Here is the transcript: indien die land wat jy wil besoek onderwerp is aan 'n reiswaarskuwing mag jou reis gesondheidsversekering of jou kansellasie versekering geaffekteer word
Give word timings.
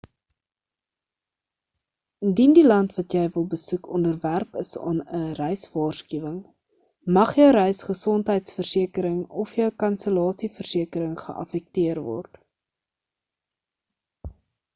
indien 2.27 2.53
die 2.57 2.63
land 2.69 2.95
wat 2.99 3.15
jy 3.17 3.25
wil 3.35 3.43
besoek 3.51 3.89
onderwerp 3.97 4.57
is 4.63 4.71
aan 4.91 5.01
'n 5.19 5.27
reiswaarskuwing 5.39 6.39
mag 7.19 7.33
jou 7.41 7.47
reis 7.57 7.83
gesondheidsversekering 7.89 9.19
of 9.43 9.55
jou 9.61 9.69
kansellasie 9.85 10.53
versekering 10.61 11.13
geaffekteer 11.27 12.01
word 12.09 12.41